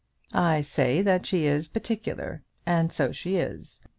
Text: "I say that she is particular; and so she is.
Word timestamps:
"I 0.33 0.61
say 0.61 1.03
that 1.03 1.27
she 1.27 1.45
is 1.45 1.67
particular; 1.67 2.41
and 2.65 2.91
so 2.91 3.11
she 3.11 3.35
is. 3.35 3.81